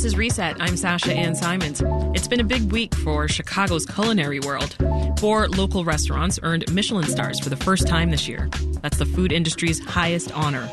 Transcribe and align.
This 0.00 0.14
is 0.14 0.16
Reset. 0.16 0.56
I'm 0.58 0.78
Sasha 0.78 1.12
Ann 1.12 1.34
Simons. 1.34 1.82
It's 2.14 2.26
been 2.26 2.40
a 2.40 2.44
big 2.44 2.72
week 2.72 2.94
for 2.94 3.28
Chicago's 3.28 3.84
culinary 3.84 4.40
world. 4.40 4.74
Four 5.18 5.46
local 5.46 5.84
restaurants 5.84 6.38
earned 6.42 6.72
Michelin 6.72 7.04
stars 7.04 7.38
for 7.38 7.50
the 7.50 7.56
first 7.56 7.86
time 7.86 8.10
this 8.10 8.26
year. 8.26 8.48
That's 8.80 8.96
the 8.96 9.04
food 9.04 9.30
industry's 9.30 9.78
highest 9.78 10.32
honor. 10.32 10.70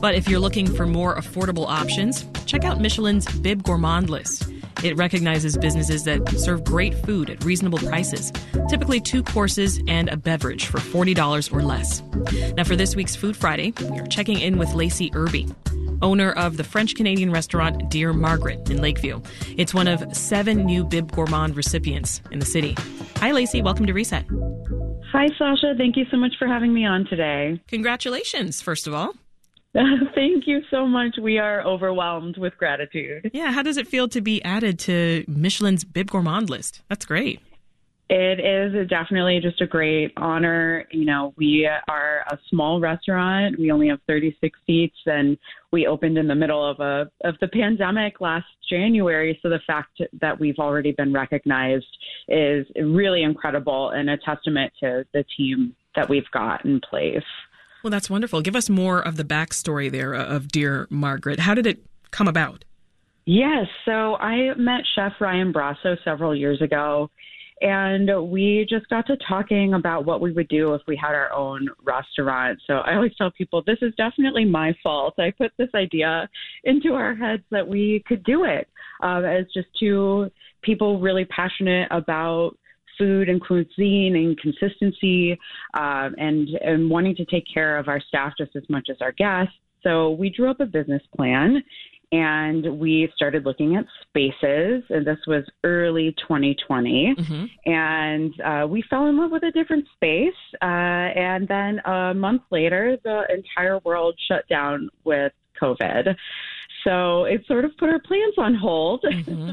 But 0.00 0.16
if 0.16 0.28
you're 0.28 0.40
looking 0.40 0.66
for 0.66 0.88
more 0.88 1.14
affordable 1.14 1.68
options, 1.68 2.26
check 2.46 2.64
out 2.64 2.80
Michelin's 2.80 3.32
Bib 3.38 3.62
Gourmand 3.62 4.10
list. 4.10 4.50
It 4.82 4.96
recognizes 4.96 5.56
businesses 5.56 6.02
that 6.02 6.28
serve 6.30 6.64
great 6.64 6.96
food 7.06 7.30
at 7.30 7.44
reasonable 7.44 7.78
prices, 7.78 8.32
typically 8.68 8.98
two 8.98 9.22
courses 9.22 9.80
and 9.86 10.08
a 10.08 10.16
beverage 10.16 10.66
for 10.66 10.78
$40 10.78 11.52
or 11.52 11.62
less. 11.62 12.02
Now, 12.56 12.64
for 12.64 12.74
this 12.74 12.96
week's 12.96 13.14
Food 13.14 13.36
Friday, 13.36 13.72
we 13.88 14.00
are 14.00 14.06
checking 14.08 14.40
in 14.40 14.58
with 14.58 14.74
Lacey 14.74 15.12
Irby, 15.14 15.46
owner 16.04 16.32
of 16.32 16.56
the 16.58 16.64
French 16.64 16.94
Canadian 16.94 17.32
restaurant 17.32 17.88
Dear 17.88 18.12
Margaret 18.12 18.70
in 18.70 18.80
Lakeview. 18.80 19.20
It's 19.56 19.74
one 19.74 19.88
of 19.88 20.04
seven 20.14 20.64
new 20.64 20.84
Bib 20.84 21.10
Gourmand 21.10 21.56
recipients 21.56 22.20
in 22.30 22.38
the 22.38 22.46
city. 22.46 22.76
Hi, 23.16 23.32
Lacey. 23.32 23.62
Welcome 23.62 23.86
to 23.86 23.92
Reset. 23.92 24.26
Hi, 25.12 25.28
Sasha. 25.38 25.74
Thank 25.76 25.96
you 25.96 26.04
so 26.10 26.16
much 26.16 26.34
for 26.38 26.46
having 26.46 26.74
me 26.74 26.84
on 26.84 27.06
today. 27.06 27.60
Congratulations, 27.68 28.60
first 28.60 28.86
of 28.86 28.94
all. 28.94 29.14
Thank 29.72 30.46
you 30.46 30.60
so 30.70 30.86
much. 30.86 31.16
We 31.20 31.38
are 31.38 31.62
overwhelmed 31.62 32.36
with 32.36 32.56
gratitude. 32.58 33.30
Yeah, 33.32 33.50
how 33.50 33.62
does 33.62 33.76
it 33.76 33.88
feel 33.88 34.06
to 34.08 34.20
be 34.20 34.42
added 34.44 34.78
to 34.80 35.24
Michelin's 35.26 35.84
Bib 35.84 36.10
Gourmand 36.10 36.50
list? 36.50 36.82
That's 36.88 37.06
great. 37.06 37.40
It 38.10 38.38
is 38.38 38.88
definitely 38.88 39.40
just 39.40 39.62
a 39.62 39.66
great 39.66 40.12
honor. 40.18 40.86
You 40.90 41.06
know, 41.06 41.32
we 41.38 41.66
are 41.88 42.24
a 42.30 42.38
small 42.50 42.78
restaurant. 42.78 43.58
We 43.58 43.72
only 43.72 43.88
have 43.88 44.00
36 44.06 44.58
seats, 44.66 44.96
and 45.06 45.38
we 45.72 45.86
opened 45.86 46.18
in 46.18 46.28
the 46.28 46.34
middle 46.34 46.68
of 46.68 46.80
a 46.80 47.10
of 47.26 47.36
the 47.40 47.48
pandemic 47.48 48.20
last 48.20 48.46
January. 48.68 49.38
So 49.42 49.48
the 49.48 49.60
fact 49.66 50.02
that 50.20 50.38
we've 50.38 50.58
already 50.58 50.92
been 50.92 51.14
recognized 51.14 51.86
is 52.28 52.66
really 52.76 53.22
incredible 53.22 53.90
and 53.90 54.10
a 54.10 54.18
testament 54.18 54.72
to 54.80 55.06
the 55.14 55.24
team 55.36 55.74
that 55.96 56.08
we've 56.08 56.30
got 56.30 56.64
in 56.66 56.80
place. 56.80 57.22
Well, 57.82 57.90
that's 57.90 58.10
wonderful. 58.10 58.40
Give 58.42 58.56
us 58.56 58.68
more 58.68 59.00
of 59.00 59.16
the 59.16 59.24
backstory 59.24 59.90
there 59.90 60.14
uh, 60.14 60.24
of 60.24 60.48
Dear 60.48 60.86
Margaret. 60.90 61.40
How 61.40 61.54
did 61.54 61.66
it 61.66 61.84
come 62.10 62.28
about? 62.28 62.64
Yes, 63.26 63.66
so 63.84 64.16
I 64.16 64.54
met 64.56 64.82
Chef 64.94 65.12
Ryan 65.20 65.52
Brosseau 65.52 65.96
several 66.04 66.34
years 66.34 66.60
ago, 66.60 67.10
and 67.60 68.30
we 68.30 68.66
just 68.68 68.88
got 68.88 69.06
to 69.06 69.16
talking 69.28 69.74
about 69.74 70.04
what 70.04 70.20
we 70.20 70.32
would 70.32 70.48
do 70.48 70.74
if 70.74 70.82
we 70.86 70.96
had 70.96 71.14
our 71.14 71.32
own 71.32 71.68
restaurant. 71.82 72.58
So 72.66 72.74
I 72.74 72.94
always 72.94 73.12
tell 73.16 73.30
people 73.30 73.62
this 73.64 73.78
is 73.80 73.92
definitely 73.96 74.44
my 74.44 74.74
fault. 74.82 75.14
I 75.18 75.30
put 75.30 75.52
this 75.56 75.68
idea 75.74 76.28
into 76.64 76.94
our 76.94 77.14
heads 77.14 77.44
that 77.50 77.66
we 77.66 78.02
could 78.06 78.24
do 78.24 78.44
it 78.44 78.68
um, 79.02 79.24
as 79.24 79.46
just 79.54 79.68
two 79.78 80.30
people 80.62 81.00
really 81.00 81.24
passionate 81.26 81.88
about 81.90 82.56
food 82.98 83.28
and 83.28 83.40
cuisine 83.40 84.16
and 84.16 84.38
consistency 84.38 85.38
um, 85.74 86.14
and, 86.18 86.48
and 86.60 86.88
wanting 86.88 87.14
to 87.16 87.24
take 87.24 87.44
care 87.52 87.78
of 87.78 87.88
our 87.88 88.00
staff 88.00 88.32
just 88.38 88.54
as 88.56 88.62
much 88.68 88.88
as 88.90 88.96
our 89.00 89.12
guests. 89.12 89.54
So 89.82 90.12
we 90.12 90.30
drew 90.30 90.50
up 90.50 90.60
a 90.60 90.66
business 90.66 91.02
plan 91.14 91.62
and 92.14 92.78
we 92.78 93.10
started 93.16 93.44
looking 93.44 93.74
at 93.74 93.84
spaces 94.02 94.84
and 94.90 95.04
this 95.04 95.18
was 95.26 95.44
early 95.64 96.14
2020 96.20 97.14
mm-hmm. 97.18 97.44
and 97.70 98.40
uh, 98.40 98.66
we 98.66 98.82
fell 98.88 99.06
in 99.06 99.16
love 99.18 99.32
with 99.32 99.42
a 99.42 99.50
different 99.50 99.84
space 99.94 100.32
uh, 100.62 100.64
and 100.64 101.48
then 101.48 101.80
a 101.84 102.14
month 102.14 102.42
later 102.50 102.96
the 103.02 103.22
entire 103.34 103.80
world 103.80 104.14
shut 104.28 104.46
down 104.48 104.88
with 105.04 105.32
covid 105.60 106.14
so 106.84 107.24
it 107.24 107.44
sort 107.46 107.64
of 107.64 107.76
put 107.78 107.88
our 107.88 107.98
plans 107.98 108.34
on 108.36 108.54
hold. 108.54 109.02
Mm-hmm. 109.02 109.50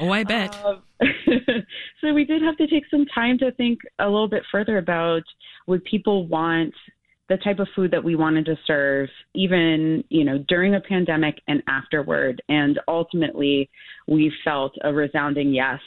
Oh, 0.00 0.10
I 0.10 0.24
bet. 0.24 0.56
Um, 0.64 0.82
so 2.00 2.12
we 2.12 2.24
did 2.24 2.42
have 2.42 2.56
to 2.56 2.66
take 2.66 2.82
some 2.90 3.06
time 3.06 3.38
to 3.38 3.52
think 3.52 3.78
a 4.00 4.04
little 4.04 4.28
bit 4.28 4.42
further 4.50 4.78
about 4.78 5.22
would 5.68 5.84
people 5.84 6.26
want 6.26 6.74
the 7.28 7.36
type 7.38 7.58
of 7.58 7.68
food 7.76 7.90
that 7.90 8.02
we 8.02 8.16
wanted 8.16 8.46
to 8.46 8.56
serve, 8.66 9.08
even 9.34 10.02
you 10.08 10.24
know 10.24 10.38
during 10.48 10.74
a 10.74 10.80
pandemic 10.80 11.36
and 11.46 11.62
afterward. 11.68 12.42
And 12.48 12.80
ultimately, 12.88 13.68
we 14.06 14.32
felt 14.44 14.72
a 14.82 14.92
resounding 14.92 15.52
yes. 15.52 15.80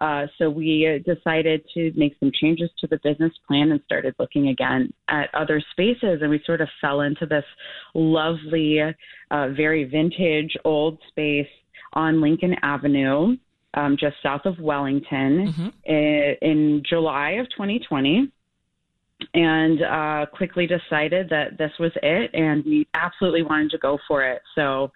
Uh, 0.00 0.26
so 0.38 0.48
we 0.48 1.02
decided 1.04 1.62
to 1.74 1.92
make 1.96 2.14
some 2.20 2.30
changes 2.40 2.70
to 2.78 2.86
the 2.86 3.00
business 3.02 3.32
plan 3.46 3.72
and 3.72 3.80
started 3.84 4.14
looking 4.18 4.48
again 4.48 4.92
at 5.08 5.34
other 5.34 5.62
spaces. 5.72 6.20
And 6.22 6.30
we 6.30 6.40
sort 6.46 6.60
of 6.60 6.68
fell 6.80 7.00
into 7.00 7.26
this 7.26 7.44
lovely, 7.94 8.80
uh, 9.30 9.48
very 9.48 9.84
vintage 9.84 10.56
old 10.64 10.98
space 11.08 11.48
on 11.94 12.20
Lincoln 12.20 12.54
Avenue. 12.62 13.36
Um, 13.74 13.98
just 14.00 14.16
south 14.22 14.46
of 14.46 14.58
Wellington 14.58 15.52
mm-hmm. 15.52 15.68
in, 15.84 16.36
in 16.40 16.82
July 16.88 17.32
of 17.32 17.46
2020 17.50 18.32
and 19.34 19.82
uh, 19.82 20.26
quickly 20.32 20.66
decided 20.66 21.28
that 21.30 21.58
this 21.58 21.72
was 21.78 21.92
it, 22.02 22.30
and 22.34 22.64
we 22.64 22.86
absolutely 22.94 23.42
wanted 23.42 23.70
to 23.70 23.78
go 23.78 23.98
for 24.06 24.24
it. 24.24 24.42
So 24.54 24.92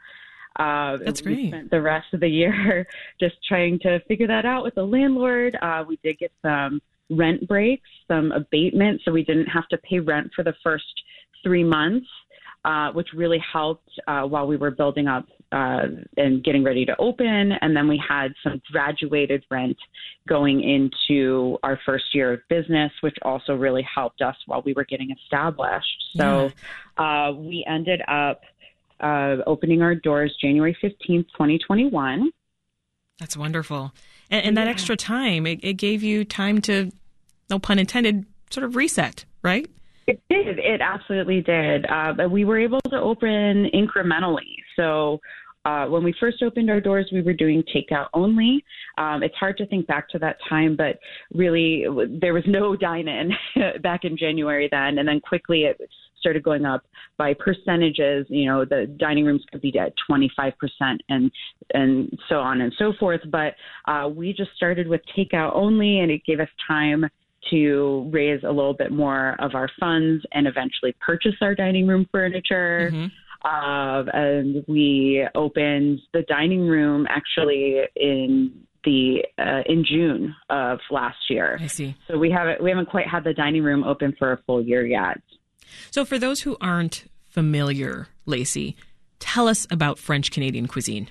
uh, 0.57 0.99
That's 1.05 1.21
great. 1.21 1.39
We 1.39 1.49
spent 1.49 1.71
the 1.71 1.81
rest 1.81 2.13
of 2.13 2.21
the 2.21 2.29
year 2.29 2.87
just 3.21 3.37
trying 3.49 3.79
to 3.81 4.01
figure 4.09 4.27
that 4.27 4.45
out 4.45 4.63
with 4.63 4.75
the 4.75 4.83
landlord. 4.83 5.57
Uh, 5.63 5.85
we 5.87 5.99
did 6.03 6.19
get 6.19 6.33
some 6.43 6.81
rent 7.09 7.47
breaks, 7.49 7.89
some 8.09 8.33
abatement, 8.33 9.01
so 9.05 9.13
we 9.13 9.25
didn't 9.25 9.47
have 9.47 9.67
to 9.69 9.79
pay 9.79 10.01
rent 10.01 10.31
for 10.35 10.45
the 10.45 10.55
first 10.63 10.85
three 11.43 11.65
months, 11.65 12.07
uh, 12.65 12.91
which 12.93 13.09
really 13.15 13.43
helped 13.53 13.89
uh, 14.07 14.23
while 14.23 14.47
we 14.47 14.57
were 14.57 14.71
building 14.71 15.07
up 15.07 15.27
uh, 15.53 15.87
and 16.17 16.45
getting 16.45 16.63
ready 16.63 16.85
to 16.85 16.97
open. 16.99 17.53
And 17.61 17.77
then 17.77 17.89
we 17.89 18.01
had 18.07 18.33
some 18.43 18.61
graduated 18.71 19.45
rent 19.51 19.77
going 20.29 20.63
into 20.63 21.59
our 21.63 21.79
first 21.85 22.05
year 22.15 22.33
of 22.35 22.41
business, 22.49 22.93
which 23.01 23.17
also 23.23 23.55
really 23.55 23.87
helped 23.95 24.23
us 24.23 24.37
while 24.47 24.63
we 24.65 24.73
were 24.73 24.85
getting 24.85 25.11
established. 25.11 26.05
So 26.17 26.51
yeah. 26.99 27.29
uh, 27.29 27.33
we 27.33 27.65
ended 27.69 28.03
up 28.09 28.43
uh, 29.01 29.37
opening 29.47 29.83
our 29.83 29.95
doors 29.95 30.37
January 30.41 30.77
15th, 30.83 31.27
2021. 31.33 32.31
That's 33.19 33.37
wonderful. 33.37 33.93
And, 34.31 34.47
and 34.47 34.57
that 34.57 34.65
yeah. 34.65 34.71
extra 34.71 34.97
time, 34.97 35.47
it, 35.47 35.61
it 35.63 35.75
gave 35.75 36.03
you 36.03 36.25
time 36.25 36.61
to, 36.63 36.91
no 37.49 37.59
pun 37.59 37.79
intended, 37.79 38.27
sort 38.51 38.65
of 38.65 38.77
reset, 38.77 39.25
right? 39.43 39.69
It 40.07 40.21
did. 40.29 40.59
It 40.59 40.81
absolutely 40.81 41.41
did. 41.41 41.87
Uh, 41.87 42.13
but 42.17 42.31
we 42.31 42.45
were 42.45 42.59
able 42.59 42.81
to 42.91 42.97
open 42.97 43.71
incrementally. 43.73 44.57
So 44.81 45.21
uh, 45.65 45.87
when 45.87 46.03
we 46.03 46.15
first 46.19 46.43
opened 46.43 46.71
our 46.71 46.81
doors, 46.81 47.09
we 47.13 47.21
were 47.21 47.35
doing 47.35 47.63
takeout 47.75 48.07
only. 48.15 48.65
Um, 48.97 49.23
it's 49.23 49.35
hard 49.37 49.59
to 49.59 49.67
think 49.67 49.87
back 49.87 50.09
to 50.11 50.19
that 50.19 50.39
time, 50.49 50.75
but 50.75 50.99
really, 51.35 51.85
there 52.21 52.33
was 52.33 52.45
no 52.47 52.75
dine 52.87 53.09
in 53.09 53.33
back 53.83 54.05
in 54.05 54.17
January 54.17 54.69
then. 54.71 54.99
And 54.99 55.07
then 55.07 55.21
quickly 55.21 55.65
it 55.65 55.79
started 56.19 56.43
going 56.43 56.65
up 56.65 56.85
by 57.19 57.35
percentages. 57.35 58.27
You 58.31 58.47
know, 58.47 58.65
the 58.65 58.87
dining 58.99 59.25
rooms 59.25 59.45
could 59.51 59.61
be 59.61 59.79
at 59.79 59.93
25% 60.11 60.53
and, 61.09 61.31
and 61.75 62.19
so 62.29 62.37
on 62.37 62.63
and 62.63 62.73
so 62.79 62.93
forth. 62.99 63.21
But 63.31 63.55
uh, 63.87 64.09
we 64.09 64.33
just 64.33 64.51
started 64.57 64.89
with 64.89 65.03
takeout 65.17 65.55
only, 65.55 66.01
and 66.01 66.11
it 66.11 66.25
gave 66.25 66.41
us 66.41 66.49
time 66.67 67.05
to 67.51 68.09
raise 68.13 68.43
a 68.45 68.51
little 68.51 68.75
bit 68.75 68.93
more 68.93 69.35
of 69.41 69.55
our 69.55 69.69
funds 69.79 70.23
and 70.33 70.47
eventually 70.47 70.95
purchase 71.01 71.35
our 71.41 71.55
dining 71.55 71.87
room 71.87 72.07
furniture. 72.13 72.91
Mm-hmm. 72.93 73.07
Uh, 73.45 74.05
and 74.13 74.65
we 74.69 75.27
opened 75.35 76.01
the 76.13 76.23
dining 76.29 76.67
room 76.67 77.07
actually 77.09 77.81
in 77.97 78.53
the 78.85 79.25
uh, 79.39 79.63
in 79.67 79.85
June 79.85 80.35
of 80.49 80.79
last 80.91 81.19
year. 81.29 81.59
I 81.61 81.67
see. 81.67 81.97
So 82.09 82.19
we 82.19 82.31
haven't 82.31 82.63
we 82.63 82.71
haven't 82.71 82.89
quite 82.89 83.07
had 83.07 83.25
the 83.25 83.35
dining 83.35 83.63
room 83.63 83.85
open 83.85 84.15
for 84.19 84.33
a 84.33 84.39
full 84.47 84.63
year 84.63 84.87
yet. 84.87 85.21
So 85.91 86.05
for 86.05 86.19
those 86.19 86.43
who 86.43 86.57
aren't 86.61 87.05
familiar, 87.29 88.09
Lacey, 88.27 88.77
tell 89.19 89.49
us 89.49 89.67
about 89.71 89.99
French 89.99 90.31
Canadian 90.31 90.67
cuisine. 90.67 91.09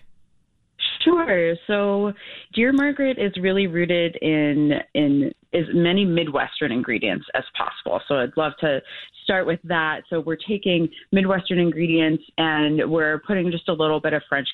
Sure. 1.03 1.55
So, 1.67 2.13
Dear 2.53 2.73
Margaret 2.73 3.17
is 3.17 3.31
really 3.41 3.67
rooted 3.67 4.17
in 4.21 4.73
in 4.93 5.31
as 5.53 5.65
many 5.73 6.05
Midwestern 6.05 6.71
ingredients 6.71 7.25
as 7.35 7.43
possible. 7.57 8.01
So, 8.07 8.15
I'd 8.15 8.37
love 8.37 8.53
to 8.59 8.81
start 9.23 9.45
with 9.45 9.59
that. 9.63 10.01
So, 10.09 10.19
we're 10.19 10.37
taking 10.37 10.89
Midwestern 11.11 11.59
ingredients 11.59 12.23
and 12.37 12.89
we're 12.89 13.19
putting 13.19 13.51
just 13.51 13.69
a 13.69 13.73
little 13.73 13.99
bit 13.99 14.13
of 14.13 14.21
French 14.29 14.47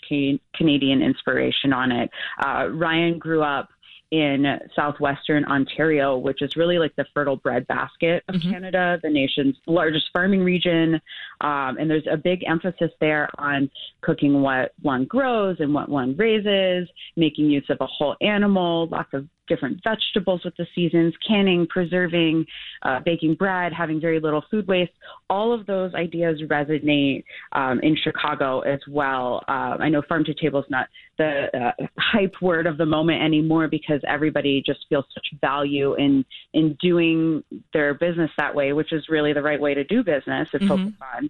Canadian 0.56 1.02
inspiration 1.02 1.74
on 1.74 1.92
it. 1.92 2.10
Uh, 2.46 2.70
Ryan 2.70 3.18
grew 3.18 3.44
up 3.44 3.70
in 4.12 4.46
southwestern 4.76 5.46
Ontario, 5.46 6.18
which 6.18 6.42
is 6.42 6.56
really 6.56 6.78
like 6.78 6.96
the 6.96 7.06
fertile 7.14 7.36
breadbasket 7.36 8.24
of 8.28 8.36
mm-hmm. 8.36 8.52
Canada, 8.52 9.00
the 9.04 9.10
nation's 9.10 9.56
largest 9.68 10.06
farming 10.14 10.42
region. 10.42 10.96
Um, 11.42 11.78
and 11.78 11.90
there's 11.90 12.08
a 12.12 12.18
big 12.18 12.44
emphasis 12.48 12.92
there 13.00 13.30
on 13.38 13.70
cooking 14.02 14.42
what 14.42 14.74
one 14.82 15.06
grows 15.06 15.58
and 15.60 15.74
what 15.74 15.90
one 15.90 16.16
raises, 16.18 16.88
making 17.16 17.50
use 17.50 17.66
of 17.70 17.78
a 17.82 17.88
whole 17.88 18.16
animal, 18.22 18.88
lots 18.88 19.14
of 19.14 19.28
different 19.48 19.80
vegetables 19.84 20.42
with 20.44 20.56
the 20.58 20.66
seasons, 20.74 21.14
canning, 21.28 21.68
preserving, 21.68 22.46
uh, 22.84 23.00
baking 23.06 23.36
bread, 23.36 23.72
having 23.74 24.02
very 24.02 24.20
little 24.20 24.44
food 24.50 24.68
waste. 24.68 24.92
All 25.30 25.54
of 25.54 25.66
those 25.66 25.94
ideas 25.94 26.42
resonate 26.48 27.24
um, 27.52 27.80
in 27.82 27.96
Chicago 28.04 28.62
as 28.62 28.80
well. 28.88 29.44
Uh, 29.48 29.78
I 29.80 29.90
know 29.90 30.02
farm 30.08 30.24
to 30.26 30.34
table 30.34 30.60
is 30.60 30.66
not 30.70 30.88
the 31.18 31.48
uh, 31.58 31.86
hype 31.98 32.36
word 32.42 32.68
of 32.68 32.78
the 32.78 32.86
moment 32.86 33.22
anymore 33.22 33.68
because 33.68 34.02
everybody 34.08 34.62
just 34.66 34.86
feels 34.90 35.06
such 35.14 35.40
value 35.42 35.96
in 35.96 36.26
in 36.54 36.78
doing 36.82 37.44
their 37.74 37.94
business 37.94 38.32
that 38.38 38.54
way, 38.54 38.74
which 38.74 38.92
is 38.92 39.08
really 39.10 39.34
the 39.34 39.42
right 39.42 39.60
way 39.60 39.74
to 39.74 39.84
do 39.84 40.04
business. 40.04 40.48
It's 40.54 40.64
mm-hmm. 40.64 40.68
focused 40.68 41.02
on 41.16 41.30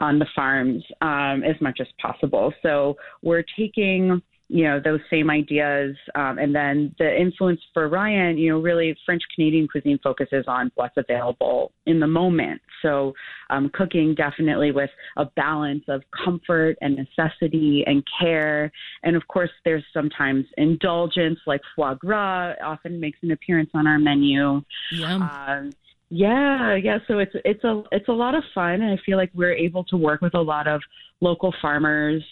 on 0.00 0.18
the 0.18 0.26
farms 0.34 0.84
um, 1.00 1.42
as 1.42 1.60
much 1.60 1.78
as 1.80 1.88
possible. 2.00 2.52
So 2.62 2.96
we're 3.22 3.44
taking 3.58 4.22
you 4.48 4.64
know 4.64 4.80
those 4.82 5.00
same 5.10 5.30
ideas 5.30 5.94
um, 6.14 6.38
and 6.38 6.54
then 6.54 6.94
the 6.98 7.20
influence 7.20 7.60
for 7.74 7.88
ryan 7.88 8.38
you 8.38 8.50
know 8.50 8.58
really 8.58 8.96
french 9.04 9.22
canadian 9.34 9.68
cuisine 9.68 9.98
focuses 10.02 10.44
on 10.46 10.70
what's 10.74 10.96
available 10.96 11.72
in 11.86 12.00
the 12.00 12.06
moment 12.06 12.60
so 12.82 13.12
um, 13.50 13.70
cooking 13.74 14.14
definitely 14.14 14.70
with 14.70 14.90
a 15.16 15.24
balance 15.36 15.84
of 15.88 16.02
comfort 16.24 16.76
and 16.80 16.96
necessity 16.96 17.84
and 17.86 18.02
care 18.20 18.70
and 19.02 19.16
of 19.16 19.26
course 19.28 19.50
there's 19.64 19.84
sometimes 19.92 20.44
indulgence 20.56 21.38
like 21.46 21.60
foie 21.76 21.94
gras 21.94 22.54
often 22.64 22.98
makes 22.98 23.18
an 23.22 23.30
appearance 23.30 23.70
on 23.74 23.86
our 23.86 23.98
menu 23.98 24.62
Yum. 24.90 25.22
Uh, 25.22 25.70
yeah, 26.10 26.74
yeah. 26.76 26.98
So 27.06 27.18
it's 27.18 27.32
it's 27.44 27.62
a 27.64 27.82
it's 27.92 28.08
a 28.08 28.12
lot 28.12 28.34
of 28.34 28.42
fun, 28.54 28.80
and 28.80 28.90
I 28.90 28.96
feel 29.04 29.18
like 29.18 29.30
we're 29.34 29.52
able 29.52 29.84
to 29.84 29.96
work 29.96 30.22
with 30.22 30.34
a 30.34 30.40
lot 30.40 30.66
of 30.66 30.80
local 31.20 31.52
farmers. 31.60 32.22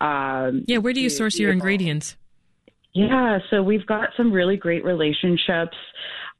Um, 0.00 0.64
yeah, 0.66 0.78
where 0.78 0.92
do 0.92 1.00
you 1.00 1.10
source 1.10 1.38
your 1.38 1.52
ingredients? 1.52 2.16
Yeah, 2.94 3.38
so 3.50 3.62
we've 3.62 3.86
got 3.86 4.08
some 4.16 4.32
really 4.32 4.56
great 4.56 4.84
relationships, 4.84 5.76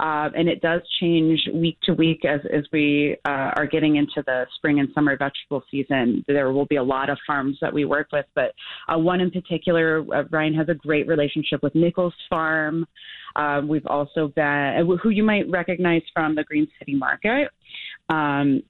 uh, 0.01 0.31
and 0.35 0.49
it 0.49 0.61
does 0.61 0.81
change 1.01 1.39
week 1.55 1.79
to 1.83 1.93
week 1.93 2.25
as 2.25 2.41
as 2.53 2.65
we 2.73 3.17
uh, 3.27 3.53
are 3.57 3.67
getting 3.67 3.97
into 3.97 4.23
the 4.27 4.47
spring 4.57 4.81
and 4.81 4.89
summer 4.95 5.17
vegetable 5.17 5.63
season. 5.71 6.25
There 6.27 6.53
will 6.53 6.67
be 6.67 6.77
a 6.77 6.83
lot 6.83 7.11
of 7.11 7.19
farms 7.27 7.59
that 7.61 7.73
we 7.73 7.85
work 7.85 8.09
with, 8.13 8.27
but 8.35 8.55
uh, 8.93 8.99
one 8.99 9.21
in 9.21 9.31
particular, 9.31 10.05
uh, 10.13 10.25
Ryan 10.31 10.55
has 10.55 10.69
a 10.69 10.75
great 10.75 11.07
relationship 11.07 11.63
with 11.63 11.75
Nichols 11.75 12.15
Farm. 12.31 12.87
Um, 13.37 13.69
we've 13.69 13.87
also 13.87 14.29
been 14.35 14.89
uh, 14.91 14.97
who 15.03 15.11
you 15.11 15.23
might 15.23 15.49
recognize 15.51 16.03
from 16.15 16.35
the 16.35 16.45
Green 16.45 16.67
City 16.79 16.95
Market. 16.95 17.51
Um, 18.09 18.63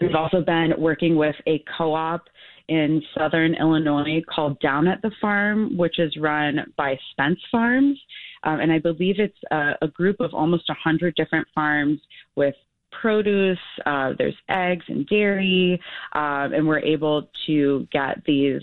we've 0.00 0.14
also 0.14 0.40
been 0.40 0.72
working 0.78 1.14
with 1.14 1.36
a 1.46 1.62
co-op 1.76 2.24
in 2.72 3.02
southern 3.14 3.54
Illinois 3.54 4.22
called 4.34 4.58
Down 4.60 4.88
at 4.88 5.02
the 5.02 5.10
Farm, 5.20 5.76
which 5.76 5.98
is 5.98 6.16
run 6.18 6.72
by 6.78 6.98
Spence 7.10 7.38
Farms. 7.50 8.00
Um, 8.44 8.60
and 8.60 8.72
I 8.72 8.78
believe 8.78 9.16
it's 9.18 9.38
a, 9.50 9.72
a 9.82 9.88
group 9.88 10.20
of 10.20 10.32
almost 10.32 10.68
100 10.68 11.14
different 11.14 11.46
farms 11.54 12.00
with 12.34 12.54
produce, 13.00 13.58
uh, 13.86 14.12
there's 14.16 14.36
eggs 14.48 14.84
and 14.88 15.06
dairy, 15.06 15.80
um, 16.14 16.52
and 16.54 16.66
we're 16.66 16.78
able 16.78 17.28
to 17.46 17.86
get 17.92 18.22
these 18.26 18.62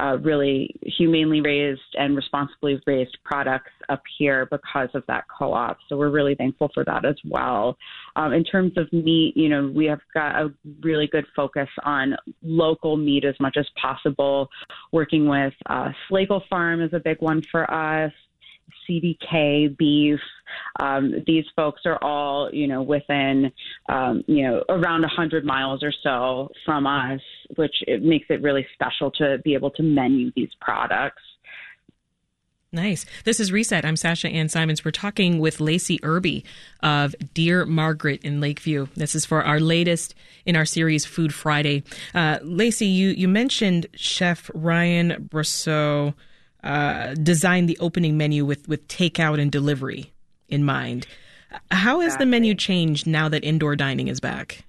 uh, 0.00 0.18
really 0.18 0.74
humanely 0.82 1.40
raised 1.40 1.80
and 1.98 2.16
responsibly 2.16 2.80
raised 2.86 3.16
products 3.24 3.70
up 3.88 4.02
here 4.18 4.46
because 4.50 4.88
of 4.94 5.02
that 5.08 5.24
co-op. 5.36 5.78
So 5.88 5.96
we're 5.96 6.10
really 6.10 6.34
thankful 6.34 6.70
for 6.72 6.84
that 6.84 7.04
as 7.04 7.16
well. 7.24 7.76
Um, 8.16 8.32
in 8.32 8.44
terms 8.44 8.72
of 8.76 8.92
meat, 8.92 9.36
you 9.36 9.48
know, 9.48 9.72
we 9.74 9.86
have 9.86 10.00
got 10.14 10.36
a 10.36 10.52
really 10.82 11.06
good 11.06 11.26
focus 11.34 11.68
on 11.84 12.16
local 12.42 12.96
meat 12.96 13.24
as 13.24 13.34
much 13.40 13.56
as 13.56 13.66
possible. 13.80 14.48
Working 14.92 15.28
with 15.28 15.54
uh, 15.66 15.90
Slagel 16.10 16.46
Farm 16.48 16.82
is 16.82 16.92
a 16.92 17.00
big 17.00 17.20
one 17.20 17.42
for 17.50 17.70
us. 17.72 18.12
CDK 18.88 19.76
beef. 19.76 20.20
Um, 20.80 21.14
these 21.26 21.44
folks 21.54 21.82
are 21.84 21.98
all, 22.02 22.50
you 22.52 22.66
know, 22.66 22.82
within, 22.82 23.52
um, 23.88 24.24
you 24.26 24.42
know, 24.42 24.64
around 24.68 25.02
100 25.02 25.44
miles 25.44 25.82
or 25.82 25.92
so 26.02 26.50
from 26.64 26.86
us, 26.86 27.20
which 27.56 27.74
it 27.86 28.02
makes 28.02 28.26
it 28.30 28.42
really 28.42 28.66
special 28.74 29.10
to 29.12 29.38
be 29.44 29.54
able 29.54 29.70
to 29.72 29.82
menu 29.82 30.32
these 30.34 30.50
products. 30.60 31.22
Nice. 32.70 33.06
This 33.24 33.40
is 33.40 33.50
Reset. 33.50 33.86
I'm 33.86 33.96
Sasha 33.96 34.28
Ann 34.28 34.50
Simons. 34.50 34.84
We're 34.84 34.90
talking 34.90 35.38
with 35.38 35.58
Lacey 35.58 35.98
Irby 36.02 36.44
of 36.82 37.14
Dear 37.32 37.64
Margaret 37.64 38.22
in 38.22 38.42
Lakeview. 38.42 38.88
This 38.94 39.14
is 39.14 39.24
for 39.24 39.42
our 39.42 39.58
latest 39.58 40.14
in 40.44 40.54
our 40.54 40.66
series, 40.66 41.06
Food 41.06 41.32
Friday. 41.32 41.82
Uh, 42.14 42.38
Lacey, 42.42 42.86
you, 42.86 43.08
you 43.10 43.26
mentioned 43.26 43.86
Chef 43.94 44.50
Ryan 44.52 45.28
Brosseau 45.30 46.12
uh, 46.64 47.14
designed 47.14 47.68
the 47.68 47.78
opening 47.78 48.16
menu 48.16 48.44
with, 48.44 48.68
with 48.68 48.86
takeout 48.88 49.40
and 49.40 49.50
delivery 49.50 50.12
in 50.48 50.64
mind. 50.64 51.06
How 51.70 52.00
has 52.00 52.08
exactly. 52.08 52.24
the 52.24 52.30
menu 52.30 52.54
changed 52.54 53.06
now 53.06 53.28
that 53.28 53.44
indoor 53.44 53.76
dining 53.76 54.08
is 54.08 54.20
back? 54.20 54.64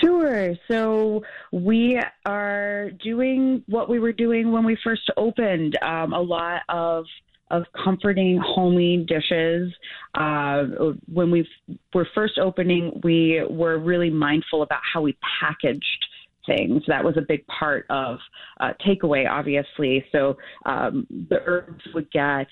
Sure. 0.00 0.54
So 0.68 1.22
we 1.52 2.00
are 2.24 2.90
doing 3.02 3.62
what 3.66 3.88
we 3.88 3.98
were 3.98 4.12
doing 4.12 4.52
when 4.52 4.64
we 4.64 4.76
first 4.82 5.10
opened. 5.16 5.78
Um, 5.82 6.12
a 6.12 6.20
lot 6.20 6.62
of 6.68 7.04
of 7.50 7.64
comforting, 7.84 8.40
homey 8.44 9.04
dishes. 9.08 9.72
Uh, 10.14 10.92
when 11.12 11.32
we 11.32 11.48
were 11.92 12.06
first 12.14 12.38
opening, 12.38 13.00
we 13.02 13.42
were 13.50 13.76
really 13.78 14.10
mindful 14.10 14.62
about 14.62 14.80
how 14.94 15.02
we 15.02 15.16
packaged 15.40 16.06
things. 16.50 16.82
That 16.88 17.04
was 17.04 17.16
a 17.16 17.22
big 17.22 17.46
part 17.46 17.86
of 17.90 18.18
uh, 18.60 18.72
takeaway, 18.86 19.28
obviously. 19.28 20.04
So 20.12 20.36
um, 20.66 21.06
the 21.28 21.38
herbs 21.46 21.84
would 21.94 22.10
get 22.10 22.46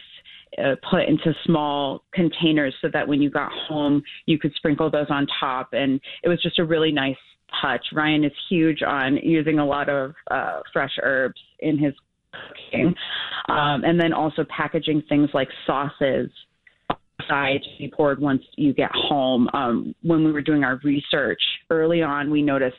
uh, 0.56 0.76
put 0.90 1.02
into 1.02 1.34
small 1.44 2.04
containers 2.12 2.74
so 2.80 2.88
that 2.92 3.06
when 3.06 3.20
you 3.20 3.30
got 3.30 3.50
home, 3.68 4.02
you 4.26 4.38
could 4.38 4.52
sprinkle 4.54 4.90
those 4.90 5.06
on 5.10 5.26
top. 5.40 5.70
And 5.72 6.00
it 6.22 6.28
was 6.28 6.40
just 6.42 6.58
a 6.58 6.64
really 6.64 6.92
nice 6.92 7.16
touch. 7.60 7.84
Ryan 7.92 8.24
is 8.24 8.32
huge 8.48 8.82
on 8.82 9.16
using 9.16 9.58
a 9.58 9.66
lot 9.66 9.88
of 9.88 10.14
uh, 10.30 10.60
fresh 10.72 10.92
herbs 11.02 11.40
in 11.60 11.78
his 11.78 11.94
cooking. 12.32 12.94
Um, 13.48 13.84
and 13.84 14.00
then 14.00 14.12
also 14.12 14.44
packaging 14.54 15.02
things 15.08 15.30
like 15.32 15.48
sauces 15.66 16.30
aside 17.20 17.60
to 17.62 17.78
be 17.78 17.90
poured 17.90 18.20
once 18.20 18.42
you 18.56 18.72
get 18.72 18.90
home. 18.92 19.48
Um, 19.52 19.94
when 20.02 20.24
we 20.24 20.32
were 20.32 20.42
doing 20.42 20.64
our 20.64 20.80
research 20.84 21.40
early 21.70 22.02
on, 22.02 22.30
we 22.30 22.42
noticed 22.42 22.76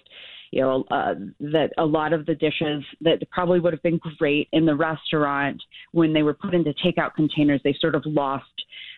you 0.52 0.62
know, 0.62 0.84
uh, 0.92 1.16
that 1.40 1.72
a 1.78 1.86
lot 1.86 2.14
of 2.14 2.26
the 2.26 2.36
dishes 2.36 2.84
that 3.02 3.20
probably 3.32 3.60
would 3.60 3.74
have 3.74 3.84
been 3.84 4.00
great 4.18 4.48
in 4.52 4.66
the 4.66 4.76
restaurant 4.76 5.62
when 5.92 6.14
they 6.14 6.24
were 6.24 6.34
put 6.34 6.54
into 6.54 6.74
takeout 6.84 7.14
containers, 7.16 7.62
they 7.64 7.76
sort 7.80 7.96
of 7.96 8.04
lost 8.06 8.46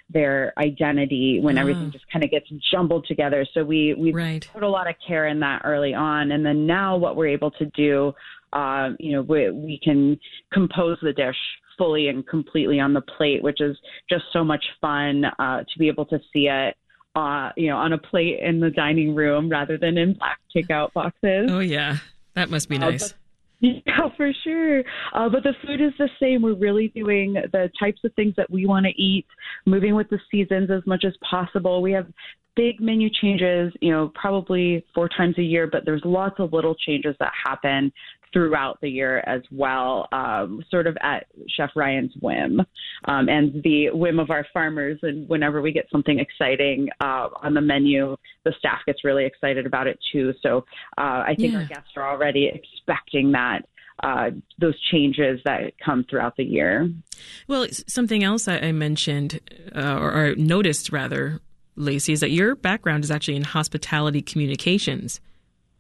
their 0.09 0.53
identity 0.57 1.39
when 1.41 1.57
uh. 1.57 1.61
everything 1.61 1.91
just 1.91 2.09
kind 2.11 2.23
of 2.23 2.31
gets 2.31 2.47
jumbled 2.71 3.05
together. 3.07 3.45
So 3.53 3.63
we 3.63 3.93
we 3.93 4.11
right. 4.11 4.47
put 4.53 4.63
a 4.63 4.69
lot 4.69 4.89
of 4.89 4.95
care 5.05 5.27
in 5.27 5.39
that 5.41 5.61
early 5.65 5.93
on, 5.93 6.31
and 6.31 6.45
then 6.45 6.65
now 6.65 6.97
what 6.97 7.15
we're 7.15 7.27
able 7.27 7.51
to 7.51 7.65
do, 7.67 8.13
uh, 8.53 8.89
you 8.99 9.13
know, 9.13 9.21
we, 9.21 9.51
we 9.51 9.79
can 9.83 10.19
compose 10.51 10.97
the 11.01 11.13
dish 11.13 11.37
fully 11.77 12.09
and 12.09 12.27
completely 12.27 12.79
on 12.79 12.93
the 12.93 13.01
plate, 13.01 13.41
which 13.41 13.61
is 13.61 13.77
just 14.09 14.23
so 14.33 14.43
much 14.43 14.63
fun 14.79 15.25
uh, 15.39 15.59
to 15.59 15.79
be 15.79 15.87
able 15.87 16.05
to 16.05 16.19
see 16.31 16.47
it 16.47 16.75
uh, 17.15 17.49
you 17.57 17.67
know, 17.67 17.77
on 17.77 17.93
a 17.93 17.97
plate 17.97 18.39
in 18.41 18.59
the 18.59 18.69
dining 18.69 19.13
room 19.15 19.49
rather 19.49 19.77
than 19.77 19.97
in 19.97 20.13
black 20.13 20.39
takeout 20.55 20.93
boxes. 20.93 21.49
Oh 21.49 21.59
yeah, 21.59 21.97
that 22.35 22.49
must 22.49 22.69
be 22.69 22.77
uh, 22.77 22.91
nice. 22.91 23.13
yeah, 23.59 24.09
for 24.17 24.31
sure. 24.43 24.79
Uh, 25.13 25.29
but 25.29 25.43
the 25.43 25.53
food 25.65 25.81
is 25.81 25.93
the 25.97 26.09
same. 26.19 26.41
We're 26.41 26.55
really 26.55 26.87
doing 26.89 27.33
the 27.33 27.69
types 27.79 27.99
of 28.03 28.13
things 28.15 28.33
that 28.37 28.49
we 28.49 28.65
want 28.65 28.85
to 28.85 29.01
eat, 29.01 29.25
moving 29.65 29.95
with 29.95 30.09
the 30.09 30.19
seasons 30.31 30.71
as 30.71 30.81
much 30.85 31.03
as 31.05 31.13
possible. 31.29 31.81
We 31.81 31.91
have 31.91 32.07
big 32.55 32.79
menu 32.79 33.09
changes, 33.09 33.71
you 33.81 33.91
know, 33.91 34.11
probably 34.15 34.85
four 34.93 35.09
times 35.09 35.37
a 35.37 35.43
year, 35.43 35.67
but 35.71 35.85
there's 35.85 36.01
lots 36.03 36.35
of 36.39 36.53
little 36.53 36.75
changes 36.75 37.15
that 37.19 37.31
happen 37.45 37.91
throughout 38.33 38.79
the 38.81 38.89
year 38.89 39.19
as 39.19 39.41
well, 39.51 40.07
um, 40.11 40.63
sort 40.69 40.87
of 40.87 40.97
at 41.01 41.27
Chef 41.49 41.71
Ryan's 41.75 42.13
whim 42.21 42.61
um, 43.05 43.29
and 43.29 43.61
the 43.63 43.89
whim 43.91 44.19
of 44.19 44.29
our 44.29 44.45
farmers. 44.53 44.99
And 45.01 45.27
whenever 45.27 45.61
we 45.61 45.71
get 45.71 45.87
something 45.91 46.19
exciting 46.19 46.89
uh, 47.01 47.29
on 47.41 47.53
the 47.53 47.61
menu, 47.61 48.15
the 48.45 48.53
staff 48.57 48.79
gets 48.85 49.03
really 49.03 49.25
excited 49.25 49.65
about 49.65 49.87
it 49.87 49.99
too. 50.11 50.33
So 50.41 50.65
uh, 50.97 51.23
I 51.27 51.35
think 51.37 51.53
yeah. 51.53 51.59
our 51.59 51.65
guests 51.65 51.91
are 51.95 52.09
already 52.09 52.47
expecting 52.53 53.31
that. 53.33 53.65
Uh, 54.03 54.31
those 54.59 54.73
changes 54.89 55.39
that 55.45 55.73
come 55.77 56.03
throughout 56.09 56.35
the 56.35 56.43
year. 56.43 56.89
Well, 57.47 57.67
something 57.85 58.23
else 58.23 58.47
I 58.47 58.71
mentioned, 58.71 59.39
uh, 59.75 59.95
or, 59.99 60.11
or 60.11 60.35
noticed 60.35 60.91
rather, 60.91 61.39
Lacey, 61.75 62.13
is 62.13 62.21
that 62.21 62.31
your 62.31 62.55
background 62.55 63.03
is 63.03 63.11
actually 63.11 63.35
in 63.35 63.43
hospitality 63.43 64.23
communications. 64.23 65.21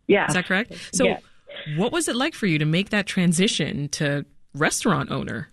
Yeah. 0.05 0.27
Is 0.27 0.35
that 0.35 0.45
correct? 0.45 0.73
So, 0.93 1.17
what 1.75 1.91
was 1.91 2.07
it 2.07 2.15
like 2.15 2.33
for 2.33 2.45
you 2.47 2.57
to 2.59 2.65
make 2.65 2.89
that 2.89 3.05
transition 3.05 3.89
to 3.89 4.25
restaurant 4.53 5.11
owner? 5.11 5.49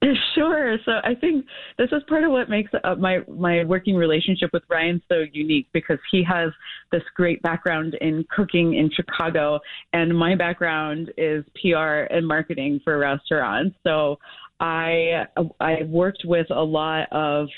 Sure. 0.34 0.76
So 0.84 0.92
I 1.02 1.16
think 1.16 1.44
this 1.76 1.88
is 1.90 2.02
part 2.08 2.22
of 2.22 2.30
what 2.30 2.48
makes 2.48 2.70
uh, 2.84 2.94
my 2.94 3.18
my 3.26 3.64
working 3.64 3.96
relationship 3.96 4.50
with 4.52 4.62
Ryan 4.68 5.02
so 5.08 5.24
unique 5.32 5.66
because 5.72 5.98
he 6.12 6.22
has 6.22 6.50
this 6.92 7.02
great 7.16 7.42
background 7.42 7.96
in 8.00 8.24
cooking 8.34 8.74
in 8.74 8.90
Chicago, 8.94 9.58
and 9.92 10.16
my 10.16 10.36
background 10.36 11.10
is 11.18 11.44
PR 11.60 12.06
and 12.14 12.26
marketing 12.26 12.80
for 12.84 12.98
restaurants. 12.98 13.76
So 13.82 14.20
I 14.60 15.24
I 15.58 15.82
worked 15.88 16.22
with 16.24 16.46
a 16.50 16.62
lot 16.62 17.08
of 17.10 17.48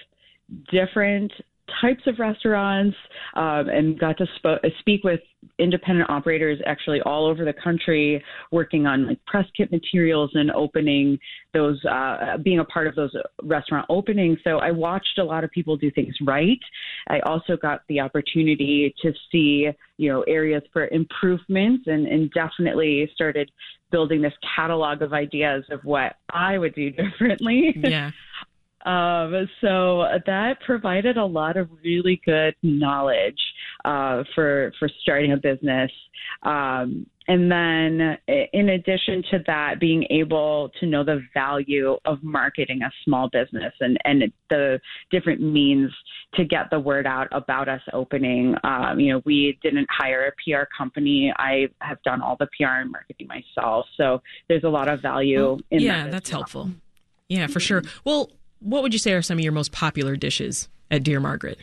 different 0.72 1.32
types 1.80 2.02
of 2.06 2.18
restaurants 2.18 2.96
um, 3.34 3.68
and 3.68 3.98
got 3.98 4.16
to 4.18 4.26
sp- 4.36 4.62
speak 4.80 5.04
with 5.04 5.20
independent 5.58 6.08
operators 6.10 6.58
actually 6.66 7.00
all 7.02 7.26
over 7.26 7.44
the 7.44 7.52
country 7.52 8.22
working 8.50 8.86
on 8.86 9.06
like 9.06 9.24
press 9.26 9.46
kit 9.56 9.70
materials 9.72 10.30
and 10.34 10.50
opening 10.50 11.18
those 11.54 11.82
uh, 11.86 12.36
being 12.42 12.58
a 12.58 12.64
part 12.64 12.86
of 12.86 12.94
those 12.94 13.14
restaurant 13.42 13.86
openings. 13.88 14.38
So 14.44 14.58
i 14.58 14.70
watched 14.70 15.18
a 15.18 15.24
lot 15.24 15.44
of 15.44 15.50
people 15.50 15.76
do 15.76 15.90
things 15.90 16.14
right. 16.26 16.60
I 17.08 17.20
also 17.20 17.56
got 17.56 17.82
the 17.88 18.00
opportunity 18.00 18.94
to 19.02 19.12
see 19.32 19.68
you 19.96 20.12
know 20.12 20.22
areas 20.22 20.62
for 20.72 20.88
improvements 20.88 21.84
and, 21.86 22.06
and 22.06 22.30
definitely 22.32 23.10
started 23.14 23.50
building 23.90 24.22
this 24.22 24.34
catalog 24.56 25.02
of 25.02 25.12
ideas 25.12 25.64
of 25.70 25.80
what 25.84 26.16
i 26.32 26.58
would 26.58 26.74
do 26.74 26.90
differently. 27.02 27.74
Yeah 27.76 28.10
um, 28.86 29.48
so 29.60 30.04
that 30.26 30.54
provided 30.64 31.16
a 31.16 31.24
lot 31.24 31.56
of 31.56 31.68
really 31.84 32.20
good 32.24 32.54
knowledge 32.62 33.40
uh, 33.84 34.22
for 34.34 34.72
for 34.78 34.88
starting 35.02 35.32
a 35.32 35.36
business. 35.36 35.90
Um, 36.42 37.06
and 37.28 37.48
then, 37.48 38.18
in 38.52 38.70
addition 38.70 39.22
to 39.30 39.38
that, 39.46 39.78
being 39.78 40.04
able 40.10 40.70
to 40.80 40.86
know 40.86 41.04
the 41.04 41.20
value 41.32 41.96
of 42.04 42.18
marketing 42.24 42.80
a 42.82 42.90
small 43.04 43.28
business 43.30 43.72
and, 43.78 43.98
and 44.02 44.32
the 44.48 44.80
different 45.12 45.40
means 45.40 45.92
to 46.34 46.44
get 46.44 46.70
the 46.70 46.80
word 46.80 47.06
out 47.06 47.28
about 47.30 47.68
us 47.68 47.82
opening. 47.92 48.56
Um, 48.64 48.98
you 48.98 49.12
know, 49.12 49.22
we 49.24 49.56
didn't 49.62 49.86
hire 49.96 50.26
a 50.26 50.32
PR 50.42 50.64
company. 50.76 51.32
I 51.36 51.68
have 51.80 52.02
done 52.02 52.20
all 52.20 52.36
the 52.40 52.48
PR 52.58 52.80
and 52.80 52.90
marketing 52.90 53.28
myself. 53.28 53.86
So 53.96 54.22
there's 54.48 54.64
a 54.64 54.68
lot 54.68 54.88
of 54.88 55.00
value 55.00 55.56
in 55.70 55.82
yeah, 55.82 56.04
that. 56.04 56.10
that's 56.10 56.32
well. 56.32 56.40
helpful. 56.40 56.70
Yeah, 57.28 57.46
for 57.46 57.60
sure. 57.60 57.84
Well, 58.04 58.28
what 58.60 58.82
would 58.82 58.92
you 58.92 58.98
say 58.98 59.12
are 59.12 59.22
some 59.22 59.38
of 59.38 59.44
your 59.44 59.52
most 59.52 59.72
popular 59.72 60.16
dishes 60.16 60.68
at 60.90 61.02
Dear 61.02 61.20
Margaret? 61.20 61.58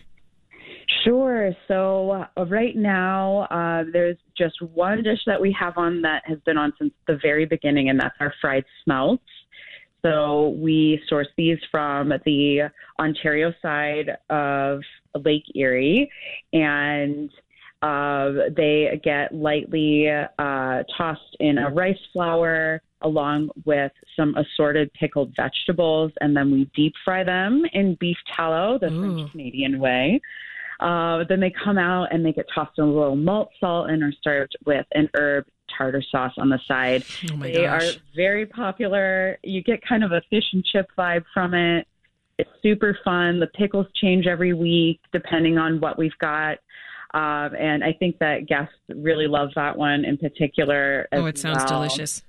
Sure. 1.04 1.52
So 1.68 2.28
uh, 2.38 2.46
right 2.46 2.76
now, 2.76 3.42
uh, 3.52 3.86
there's 3.92 4.18
just 4.38 4.62
one 4.62 5.04
dish 5.04 5.20
that 5.26 5.40
we 5.40 5.56
have 5.58 5.78
on 5.78 6.02
that 6.02 6.24
has 6.26 6.40
been 6.46 6.58
on 6.58 6.74
since 6.78 6.94
the 7.08 7.18
very 7.22 7.46
beginning, 7.46 7.90
and 7.90 8.00
that's 8.00 8.16
our 8.20 8.34
fried 8.42 8.66
smelts. 8.84 9.24
So 10.02 10.50
we 10.60 11.02
source 11.10 11.28
these 11.38 11.58
from 11.72 12.14
the 12.26 12.70
Ontario 13.00 13.54
side 13.62 14.18
of 14.30 14.82
Lake 15.16 15.44
Erie, 15.56 16.10
and 16.54 17.30
uh, 17.82 18.32
they 18.56 19.00
get 19.04 19.34
lightly 19.34 20.10
uh, 20.10 20.84
tossed 20.98 21.38
in 21.40 21.58
a 21.58 21.70
rice 21.70 21.98
flour 22.12 22.82
along 23.02 23.50
with 23.66 23.92
some 24.16 24.36
assorted 24.36 24.92
pickled 24.94 25.32
vegetables, 25.36 26.12
and 26.20 26.36
then 26.36 26.52
we 26.52 26.70
deep 26.76 26.94
fry 27.06 27.24
them 27.24 27.64
in 27.74 27.96
beef 28.00 28.18
tallow, 28.36 28.80
the. 28.80 28.90
French 28.90 29.32
Canadian 29.32 29.80
way. 29.80 30.20
Uh, 30.80 31.24
then 31.28 31.40
they 31.40 31.52
come 31.64 31.78
out 31.78 32.08
and 32.12 32.26
they 32.26 32.32
get 32.32 32.46
tossed 32.54 32.78
in 32.78 32.84
a 32.84 32.88
little 32.88 33.16
malt 33.16 33.50
salt 33.60 33.90
and 33.90 34.04
are 34.04 34.14
served 34.24 34.56
with 34.66 34.86
an 34.94 35.10
herb 35.16 35.46
tartar 35.76 36.04
sauce 36.12 36.34
on 36.38 36.50
the 36.50 36.60
side. 36.68 37.04
Oh 37.32 37.38
they 37.38 37.64
gosh. 37.64 37.96
are 37.96 38.00
very 38.16 38.46
popular. 38.46 39.38
You 39.44 39.64
get 39.64 39.82
kind 39.88 40.04
of 40.04 40.12
a 40.12 40.22
fish 40.30 40.46
and 40.54 40.64
chip 40.64 40.88
vibe 40.98 41.24
from 41.34 41.54
it. 41.54 41.88
It's 42.38 42.50
super 42.62 42.98
fun. 43.04 43.40
The 43.40 43.48
pickles 43.48 43.88
change 44.00 44.28
every 44.28 44.54
week 44.54 45.00
depending 45.12 45.58
on 45.58 45.80
what 45.80 45.98
we've 45.98 46.18
got. 46.20 46.60
Um, 47.18 47.56
and 47.56 47.84
I 47.84 47.94
think 47.94 48.20
that 48.20 48.46
guests 48.46 48.76
really 48.90 49.26
love 49.26 49.50
that 49.56 49.76
one 49.76 50.06
in 50.06 50.18
particular. 50.18 51.08
oh, 51.12 51.26
it 51.26 51.40
sounds 51.40 51.64
well. 51.64 51.82
delicious. 51.82 52.22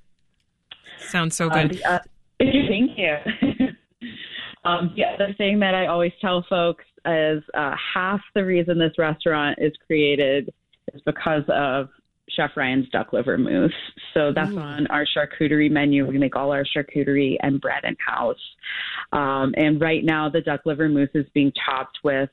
Sounds 0.99 1.37
so 1.37 1.51
good. 1.51 1.83
Uh, 1.85 1.91
uh, 1.91 1.99
thank 2.39 2.93
you. 2.97 3.17
um, 4.65 4.95
the 4.97 5.05
other 5.05 5.35
thing 5.37 5.59
that 5.59 5.75
I 5.75 5.89
always 5.89 6.13
tell 6.23 6.43
folks 6.49 6.87
is 7.05 7.43
uh, 7.53 7.75
half 7.95 8.21
the 8.35 8.47
reason 8.47 8.79
this 8.79 8.95
restaurant 8.97 9.59
is 9.61 9.75
created 9.87 10.55
is 10.95 11.03
because 11.05 11.45
of 11.49 11.91
Chef 12.31 12.53
Ryan's 12.57 12.89
duck 12.89 13.13
liver 13.13 13.37
mousse. 13.37 13.73
So 14.15 14.33
that's 14.35 14.53
Ooh. 14.53 14.59
on 14.59 14.87
our 14.87 15.05
charcuterie 15.05 15.71
menu. 15.71 16.07
We 16.07 16.17
make 16.17 16.35
all 16.35 16.51
our 16.51 16.65
charcuterie 16.65 17.37
and 17.43 17.61
bread 17.61 17.85
in 17.85 17.95
house. 17.99 18.41
Um, 19.13 19.55
and 19.59 19.79
right 19.83 20.03
now, 20.03 20.31
the 20.31 20.41
duck 20.41 20.63
liver 20.65 20.89
mousse 20.89 21.11
is 21.15 21.27
being 21.35 21.53
topped 21.67 21.99
with 22.03 22.31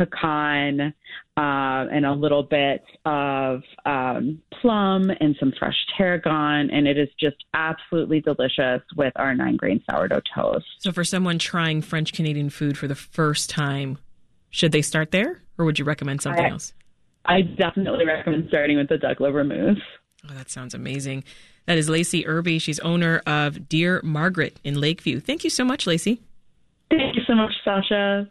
pecan 0.00 0.94
uh, 1.36 1.86
and 1.92 2.06
a 2.06 2.12
little 2.12 2.42
bit 2.42 2.82
of 3.04 3.62
um, 3.84 4.40
plum 4.60 5.10
and 5.20 5.36
some 5.38 5.52
fresh 5.58 5.76
tarragon, 5.96 6.70
and 6.70 6.88
it 6.88 6.96
is 6.96 7.08
just 7.18 7.36
absolutely 7.54 8.20
delicious 8.20 8.82
with 8.96 9.12
our 9.16 9.34
nine 9.34 9.56
grain 9.56 9.82
sourdough 9.90 10.22
toast. 10.34 10.64
So, 10.78 10.90
for 10.90 11.04
someone 11.04 11.38
trying 11.38 11.82
French 11.82 12.12
Canadian 12.12 12.50
food 12.50 12.78
for 12.78 12.88
the 12.88 12.94
first 12.94 13.50
time, 13.50 13.98
should 14.48 14.72
they 14.72 14.82
start 14.82 15.10
there, 15.10 15.42
or 15.58 15.64
would 15.64 15.78
you 15.78 15.84
recommend 15.84 16.22
something 16.22 16.44
I, 16.44 16.50
else? 16.50 16.72
I 17.26 17.42
definitely 17.42 18.06
recommend 18.06 18.46
starting 18.48 18.78
with 18.78 18.88
the 18.88 18.98
duck 18.98 19.20
liver 19.20 19.44
mousse. 19.44 19.78
Oh, 20.28 20.34
that 20.34 20.50
sounds 20.50 20.74
amazing. 20.74 21.24
That 21.66 21.78
is 21.78 21.88
Lacey 21.88 22.26
Irby. 22.26 22.58
She's 22.58 22.80
owner 22.80 23.22
of 23.26 23.68
Dear 23.68 24.00
Margaret 24.02 24.58
in 24.64 24.80
Lakeview. 24.80 25.20
Thank 25.20 25.44
you 25.44 25.50
so 25.50 25.64
much, 25.64 25.86
Lacey. 25.86 26.20
Thank 26.90 27.14
you 27.14 27.22
so 27.26 27.34
much, 27.34 27.52
Sasha. 27.64 28.30